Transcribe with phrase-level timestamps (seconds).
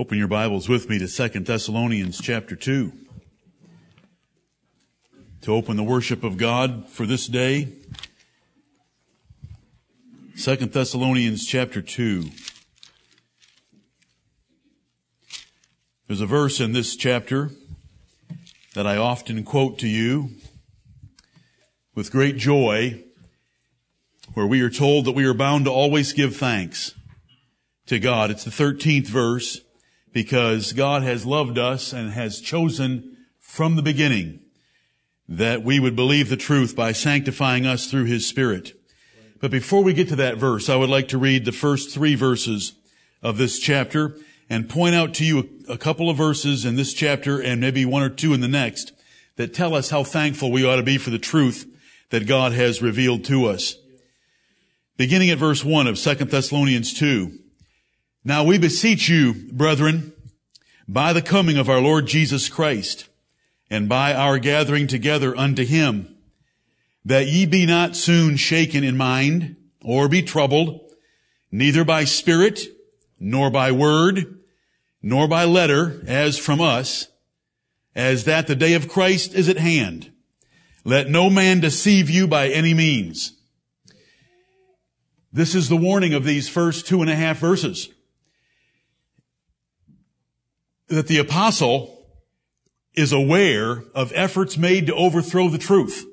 [0.00, 2.90] Open your Bibles with me to 2 Thessalonians chapter 2.
[5.42, 7.74] To open the worship of God for this day.
[10.42, 12.30] 2 Thessalonians chapter 2.
[16.06, 17.50] There's a verse in this chapter
[18.74, 20.30] that I often quote to you
[21.94, 23.04] with great joy
[24.32, 26.94] where we are told that we are bound to always give thanks
[27.84, 28.30] to God.
[28.30, 29.60] It's the 13th verse
[30.12, 34.40] because God has loved us and has chosen from the beginning
[35.28, 38.72] that we would believe the truth by sanctifying us through His Spirit.
[39.40, 42.14] But before we get to that verse, I would like to read the first three
[42.14, 42.74] verses
[43.22, 44.16] of this chapter
[44.50, 48.02] and point out to you a, couple of verses in this chapter and maybe one
[48.02, 48.92] or two in the next
[49.36, 51.66] that tell us how thankful we ought to be for the truth
[52.10, 53.76] that God has revealed to us.
[54.96, 57.38] Beginning at verse 1 of 2 Thessalonians 2.
[58.22, 60.12] Now we beseech you, brethren,
[60.86, 63.08] by the coming of our Lord Jesus Christ,
[63.70, 66.16] and by our gathering together unto him,
[67.02, 70.92] that ye be not soon shaken in mind, or be troubled,
[71.50, 72.60] neither by spirit,
[73.18, 74.38] nor by word,
[75.02, 77.08] nor by letter, as from us,
[77.94, 80.12] as that the day of Christ is at hand.
[80.84, 83.32] Let no man deceive you by any means.
[85.32, 87.88] This is the warning of these first two and a half verses
[90.90, 92.04] that the apostle
[92.94, 96.04] is aware of efforts made to overthrow the truth.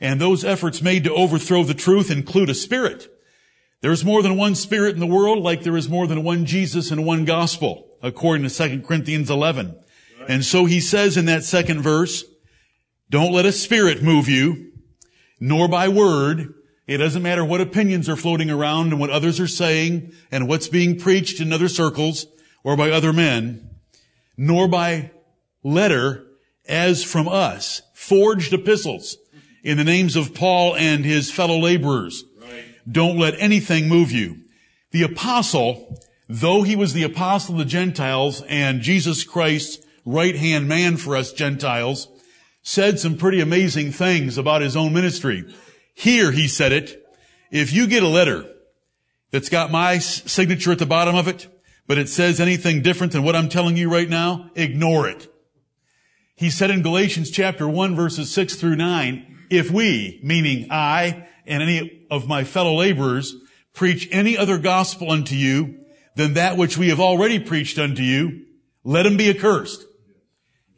[0.00, 3.08] And those efforts made to overthrow the truth include a spirit.
[3.82, 6.90] There's more than one spirit in the world, like there is more than one Jesus
[6.90, 9.76] and one gospel, according to 2 Corinthians 11.
[10.28, 12.24] And so he says in that second verse,
[13.10, 14.72] don't let a spirit move you,
[15.40, 16.54] nor by word.
[16.86, 20.68] It doesn't matter what opinions are floating around and what others are saying and what's
[20.68, 22.26] being preached in other circles
[22.64, 23.65] or by other men
[24.36, 25.10] nor by
[25.62, 26.26] letter
[26.68, 29.16] as from us, forged epistles
[29.62, 32.24] in the names of Paul and his fellow laborers.
[32.40, 32.64] Right.
[32.90, 34.38] Don't let anything move you.
[34.92, 40.68] The apostle, though he was the apostle of the Gentiles and Jesus Christ's right hand
[40.68, 42.08] man for us Gentiles,
[42.62, 45.44] said some pretty amazing things about his own ministry.
[45.94, 47.02] Here he said it,
[47.50, 48.44] if you get a letter
[49.30, 51.48] that's got my signature at the bottom of it,
[51.86, 55.32] but it says anything different than what I'm telling you right now, ignore it.
[56.34, 61.62] He said in Galatians chapter 1 verses 6 through 9, if we, meaning I and
[61.62, 63.34] any of my fellow laborers,
[63.72, 65.78] preach any other gospel unto you
[66.16, 68.46] than that which we have already preached unto you,
[68.84, 69.84] let him be accursed.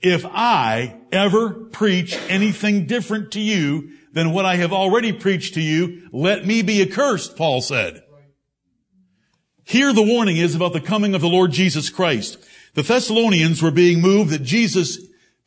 [0.00, 5.60] If I ever preach anything different to you than what I have already preached to
[5.60, 8.02] you, let me be accursed, Paul said.
[9.68, 12.38] Here the warning is about the coming of the Lord Jesus Christ.
[12.72, 14.98] The Thessalonians were being moved that Jesus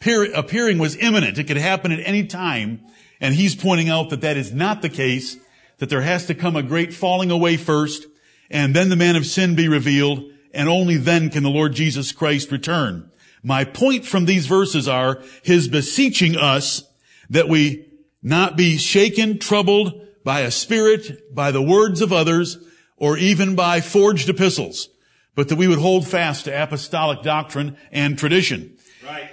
[0.05, 1.39] appearing was imminent.
[1.39, 2.81] It could happen at any time.
[3.19, 5.37] And he's pointing out that that is not the case,
[5.79, 8.05] that there has to come a great falling away first,
[8.51, 10.23] and then the man of sin be revealed,
[10.53, 13.09] and only then can the Lord Jesus Christ return.
[13.41, 16.83] My point from these verses are his beseeching us
[17.31, 17.87] that we
[18.21, 22.59] not be shaken, troubled by a spirit, by the words of others,
[23.01, 24.87] or even by forged epistles,
[25.33, 28.77] but that we would hold fast to apostolic doctrine and tradition.
[29.03, 29.27] Right.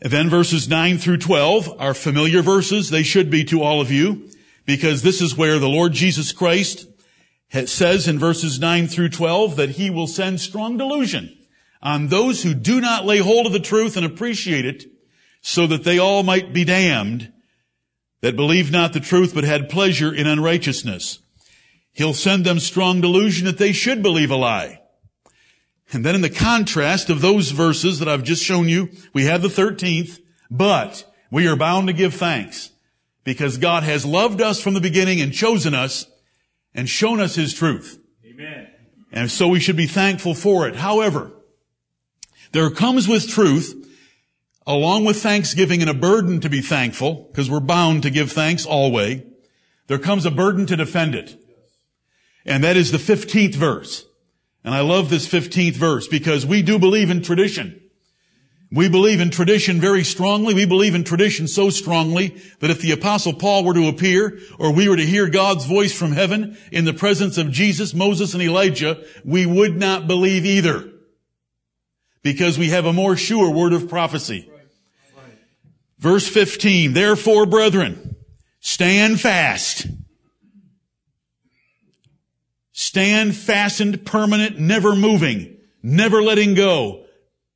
[0.00, 2.90] Then verses 9 through 12 are familiar verses.
[2.90, 4.28] They should be to all of you
[4.66, 6.88] because this is where the Lord Jesus Christ
[7.66, 11.38] says in verses 9 through 12 that he will send strong delusion
[11.80, 14.86] on those who do not lay hold of the truth and appreciate it
[15.40, 17.32] so that they all might be damned
[18.22, 21.20] that believe not the truth but had pleasure in unrighteousness.
[21.94, 24.80] He'll send them strong delusion that they should believe a lie.
[25.92, 29.42] And then in the contrast of those verses that I've just shown you, we have
[29.42, 30.18] the 13th,
[30.50, 32.70] but we are bound to give thanks
[33.22, 36.06] because God has loved us from the beginning and chosen us
[36.74, 38.00] and shown us His truth.
[38.26, 38.68] Amen.
[39.12, 40.74] And so we should be thankful for it.
[40.74, 41.30] However,
[42.50, 43.88] there comes with truth,
[44.66, 48.66] along with thanksgiving and a burden to be thankful, because we're bound to give thanks
[48.66, 49.22] always,
[49.86, 51.36] there comes a burden to defend it.
[52.44, 54.04] And that is the 15th verse.
[54.64, 57.80] And I love this 15th verse because we do believe in tradition.
[58.72, 60.52] We believe in tradition very strongly.
[60.52, 64.72] We believe in tradition so strongly that if the apostle Paul were to appear or
[64.72, 68.42] we were to hear God's voice from heaven in the presence of Jesus, Moses, and
[68.42, 70.90] Elijah, we would not believe either
[72.22, 74.50] because we have a more sure word of prophecy.
[75.98, 78.16] Verse 15, therefore brethren,
[78.60, 79.86] stand fast
[82.76, 85.56] Stand fastened, permanent, never moving.
[85.84, 87.04] never letting go,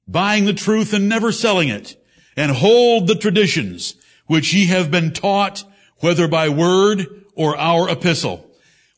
[0.06, 1.96] buying the truth and never selling it,
[2.36, 3.94] and hold the traditions
[4.26, 5.64] which ye have been taught,
[6.00, 8.44] whether by word or our epistle.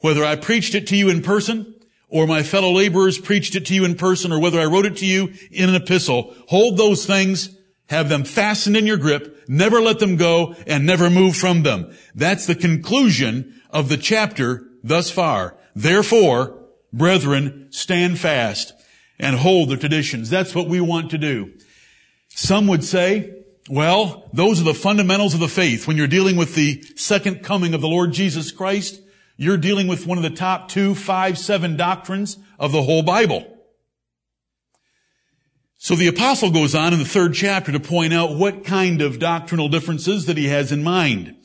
[0.01, 1.75] Whether I preached it to you in person,
[2.09, 4.97] or my fellow laborers preached it to you in person, or whether I wrote it
[4.97, 7.57] to you in an epistle, hold those things,
[7.89, 11.95] have them fastened in your grip, never let them go, and never move from them.
[12.15, 15.57] That's the conclusion of the chapter thus far.
[15.81, 16.59] Therefore,
[16.93, 18.75] brethren, stand fast
[19.19, 20.29] and hold the traditions.
[20.29, 21.55] That's what we want to do.
[22.29, 23.35] Some would say,
[23.71, 25.89] well, those are the fundamentals of the faith.
[25.89, 29.01] When you're dealing with the second coming of the Lord Jesus Christ,
[29.39, 33.47] you're dealing with one of the top two, five, seven doctrines of the whole Bible.
[35.79, 39.19] So the apostle goes on in the third chapter to point out what kind of
[39.19, 41.37] doctrinal differences that he has in mind.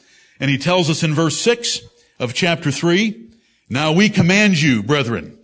[0.42, 1.80] And he tells us in verse six
[2.20, 3.25] of chapter three,
[3.70, 5.38] now we command you, brethren,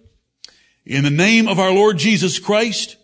[0.85, 2.97] in the name of our Lord Jesus Christ,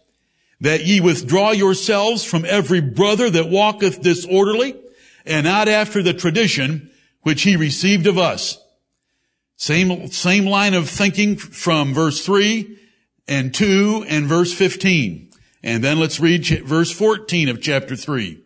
[0.61, 4.75] that ye withdraw yourselves from every brother that walketh disorderly
[5.25, 6.89] and not after the tradition
[7.21, 8.59] which he received of us.
[9.57, 12.77] Same, same line of thinking from verse 3
[13.27, 15.29] and 2 and verse 15.
[15.63, 18.41] And then let's read verse 14 of chapter 3.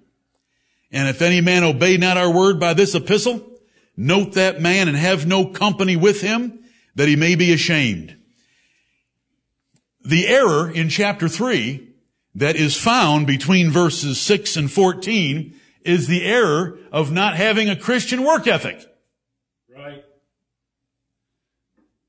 [0.91, 3.45] And if any man obey not our word by this epistle,
[3.95, 6.60] note that man and have no company with him,
[6.95, 8.17] that he may be ashamed.
[10.03, 11.87] The error in chapter 3
[12.35, 17.75] that is found between verses 6 and 14 is the error of not having a
[17.75, 18.83] Christian work ethic.
[19.75, 20.03] Right.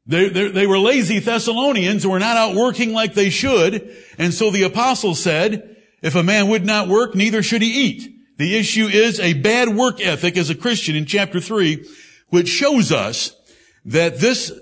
[0.06, 3.96] They, they, they, were lazy Thessalonians who were not out working like they should.
[4.18, 8.12] And so the apostle said, if a man would not work, neither should he eat.
[8.38, 11.86] The issue is a bad work ethic as a Christian in chapter 3,
[12.28, 13.36] which shows us
[13.84, 14.52] that this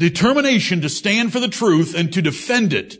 [0.00, 2.96] determination to stand for the truth and to defend it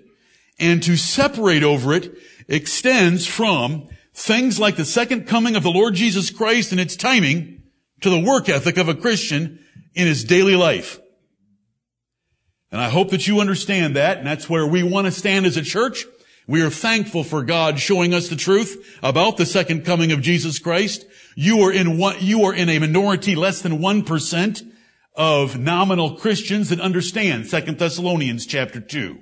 [0.58, 2.14] and to separate over it
[2.47, 7.62] extends from things like the second coming of the Lord Jesus Christ and its timing
[8.02, 9.64] to the work ethic of a Christian
[9.94, 11.00] in his daily life.
[12.70, 15.56] And I hope that you understand that, and that's where we want to stand as
[15.56, 16.05] a church.
[16.47, 20.58] We are thankful for God showing us the truth about the second coming of Jesus
[20.58, 21.06] Christ.
[21.35, 24.69] You are in one, you are in a minority less than 1%
[25.14, 29.18] of nominal Christians that understand 2 Thessalonians chapter 2.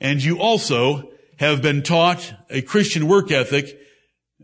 [0.00, 3.78] And you also have been taught a Christian work ethic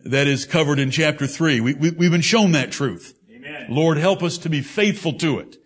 [0.05, 1.61] that is covered in chapter 3.
[1.61, 3.19] We, we, we've been shown that truth.
[3.35, 3.67] Amen.
[3.71, 5.57] Lord, help us to be faithful to it.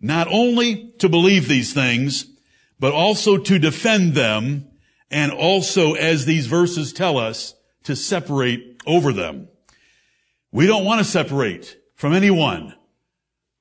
[0.00, 2.26] Not only to believe these things,
[2.78, 4.68] but also to defend them
[5.10, 9.48] and also, as these verses tell us, to separate over them.
[10.50, 12.74] We don't want to separate from anyone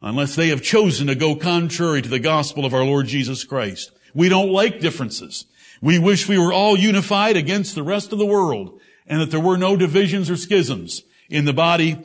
[0.04, 3.90] unless they have chosen to go contrary to the gospel of our Lord Jesus Christ.
[4.14, 5.46] We don't like differences.
[5.82, 9.40] We wish we were all unified against the rest of the world and that there
[9.40, 11.98] were no divisions or schisms in the body,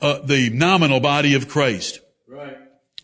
[0.00, 2.00] uh, the nominal body of Christ.
[2.28, 2.56] Right.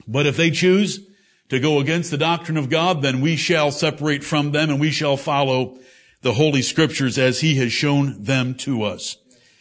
[0.06, 1.00] But if they choose
[1.48, 4.90] to go against the doctrine of God, then we shall separate from them and we
[4.90, 5.78] shall follow
[6.22, 9.16] the Holy Scriptures as He has shown them to us.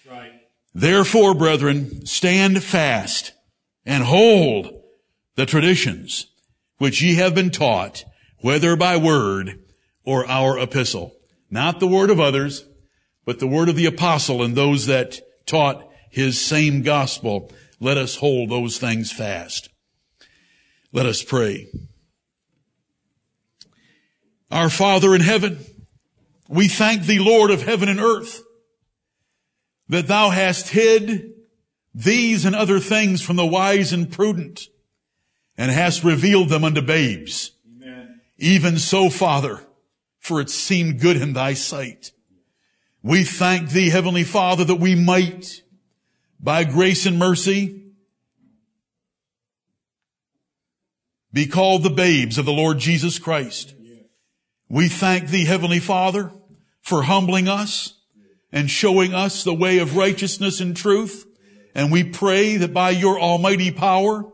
[0.09, 0.31] Right.
[0.73, 3.33] Therefore, brethren, stand fast
[3.87, 4.69] and hold
[5.35, 6.27] the traditions
[6.77, 8.03] which ye have been taught,
[8.41, 9.63] whether by word
[10.03, 11.15] or our epistle.
[11.49, 12.65] Not the word of others,
[13.25, 17.49] but the word of the apostle and those that taught his same gospel.
[17.79, 19.69] Let us hold those things fast.
[20.91, 21.67] Let us pray.
[24.51, 25.59] Our Father in heaven,
[26.49, 28.43] we thank thee, Lord of heaven and earth,
[29.87, 31.36] that thou hast hid
[31.97, 34.67] these and other things from the wise and prudent
[35.57, 37.53] and hast revealed them unto babes.
[37.81, 38.21] Amen.
[38.37, 39.65] Even so, Father,
[40.19, 42.11] for it seemed good in thy sight.
[43.01, 45.63] We thank thee, Heavenly Father, that we might,
[46.39, 47.85] by grace and mercy,
[51.33, 53.73] be called the babes of the Lord Jesus Christ.
[54.69, 56.31] We thank thee, Heavenly Father,
[56.79, 57.95] for humbling us
[58.51, 61.26] and showing us the way of righteousness and truth.
[61.77, 64.25] And we pray that by your almighty power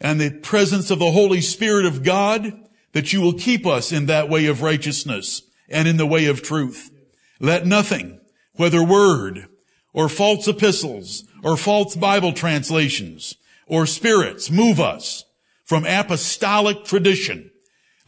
[0.00, 2.52] and the presence of the Holy Spirit of God,
[2.92, 6.42] that you will keep us in that way of righteousness and in the way of
[6.42, 6.90] truth.
[7.38, 8.20] Let nothing,
[8.54, 9.46] whether word
[9.94, 13.36] or false epistles or false Bible translations
[13.68, 15.24] or spirits move us
[15.64, 17.52] from apostolic tradition.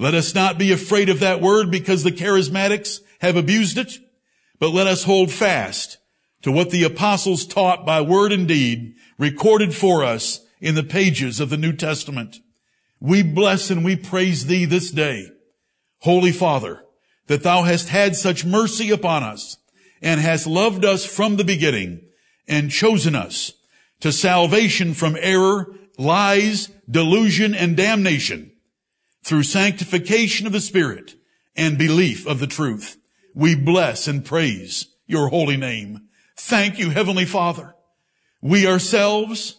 [0.00, 3.92] Let us not be afraid of that word because the charismatics have abused it,
[4.58, 5.98] but let us hold fast
[6.44, 11.40] to what the apostles taught by word and deed recorded for us in the pages
[11.40, 12.36] of the New Testament.
[13.00, 15.30] We bless and we praise thee this day.
[16.00, 16.84] Holy Father,
[17.28, 19.56] that thou hast had such mercy upon us
[20.02, 22.02] and hast loved us from the beginning
[22.46, 23.52] and chosen us
[24.00, 28.52] to salvation from error, lies, delusion, and damnation
[29.22, 31.14] through sanctification of the Spirit
[31.56, 32.98] and belief of the truth.
[33.34, 36.02] We bless and praise your holy name.
[36.36, 37.74] Thank you, Heavenly Father.
[38.42, 39.56] We ourselves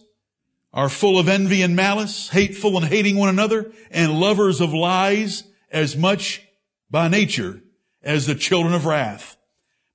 [0.73, 5.45] are full of envy and malice, hateful and hating one another, and lovers of lies
[5.71, 6.43] as much
[6.91, 7.61] by nature
[8.03, 9.37] as the children of wrath.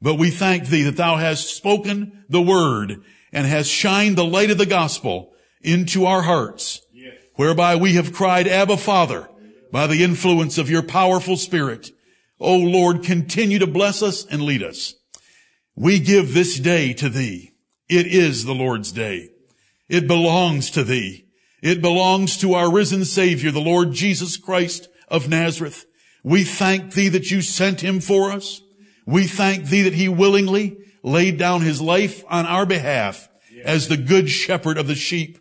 [0.03, 4.51] But we thank thee that thou hast spoken the word and hast shined the light
[4.51, 6.81] of the gospel into our hearts,
[7.35, 9.29] whereby we have cried, Abba Father,
[9.71, 11.91] by the influence of your powerful spirit.
[12.41, 14.95] O Lord, continue to bless us and lead us.
[15.77, 17.53] We give this day to thee.
[17.89, 19.31] It is the Lord's day.
[19.89, 21.27] It belongs to thee.
[21.63, 25.85] It belongs to our risen Savior, the Lord Jesus Christ of Nazareth.
[26.23, 28.63] We thank thee that you sent him for us.
[29.07, 33.29] We thank thee that he willingly laid down his life on our behalf
[33.65, 35.39] as the good shepherd of the sheep.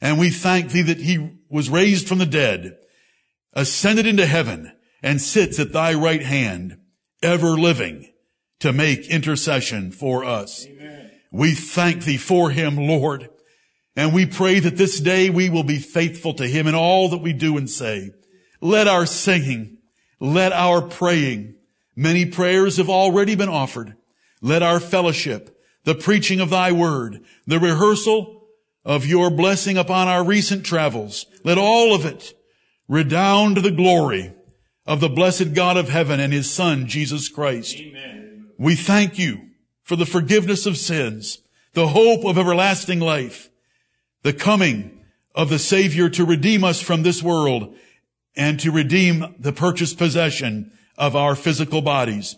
[0.00, 2.76] And we thank thee that he was raised from the dead,
[3.52, 6.78] ascended into heaven, and sits at thy right hand,
[7.22, 8.08] ever living
[8.60, 10.66] to make intercession for us.
[10.66, 11.10] Amen.
[11.30, 13.28] We thank thee for him, Lord.
[13.96, 17.18] And we pray that this day we will be faithful to him in all that
[17.18, 18.12] we do and say.
[18.60, 19.78] Let our singing,
[20.20, 21.56] let our praying,
[21.96, 23.96] many prayers have already been offered.
[24.40, 28.46] Let our fellowship, the preaching of thy word, the rehearsal
[28.84, 32.34] of your blessing upon our recent travels, let all of it
[32.88, 34.32] redound to the glory
[34.86, 37.76] of the blessed God of heaven and his son, Jesus Christ.
[37.78, 38.27] Amen.
[38.58, 39.50] We thank you
[39.84, 41.38] for the forgiveness of sins,
[41.74, 43.48] the hope of everlasting life,
[44.22, 47.76] the coming of the Savior to redeem us from this world
[48.36, 52.34] and to redeem the purchased possession of our physical bodies.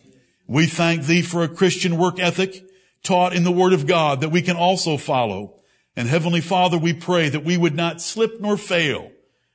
[0.46, 2.64] We thank thee for a Christian work ethic
[3.02, 5.54] taught in the Word of God that we can also follow.
[5.96, 9.10] And Heavenly Father, we pray that we would not slip nor fail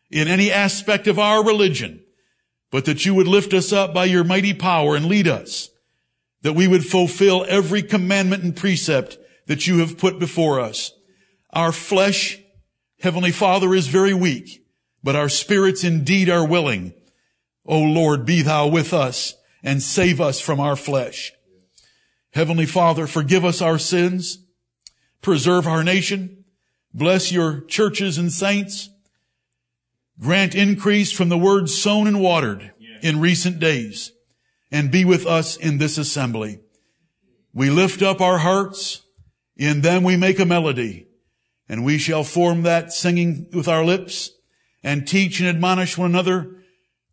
[0.10, 2.04] in any aspect of our religion,
[2.72, 5.70] but that you would lift us up by your mighty power and lead us,
[6.46, 10.92] that we would fulfill every commandment and precept that you have put before us.
[11.52, 12.40] Our flesh,
[13.00, 14.64] Heavenly Father, is very weak,
[15.04, 16.94] but our spirits indeed are willing.
[17.66, 19.34] O Lord, be thou with us
[19.64, 21.34] and save us from our flesh.
[22.34, 24.38] Heavenly Father, forgive us our sins,
[25.24, 26.46] preserve our nation,
[26.94, 28.92] bless your churches and saints,
[30.20, 32.72] grant increase from the word sown and watered
[33.02, 34.12] in recent days,
[34.72, 36.60] and be with us in this assembly.
[37.54, 39.04] We lift up our hearts,
[39.56, 41.08] in them we make a melody,
[41.70, 44.32] and we shall form that singing with our lips
[44.84, 46.56] and teach and admonish one another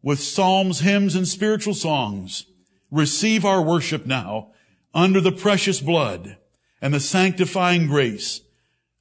[0.03, 2.47] with psalms, hymns, and spiritual songs.
[2.91, 4.51] Receive our worship now
[4.93, 6.37] under the precious blood
[6.81, 8.41] and the sanctifying grace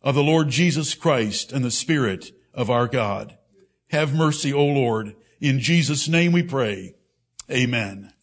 [0.02, 3.38] of the Lord Jesus Christ and the Spirit of our God.
[3.90, 5.16] Have mercy, O Lord.
[5.40, 6.96] In Jesus' name we pray.
[7.50, 8.14] Amen.